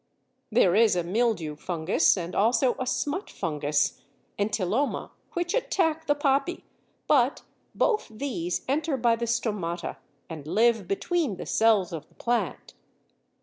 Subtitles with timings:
[0.51, 4.01] There is a mildew fungus and also a smut fungus
[4.39, 6.63] (Entyloma) which attack the poppy,
[7.07, 7.43] but
[7.75, 12.73] both these enter by the stomata and live between the cells of the plant.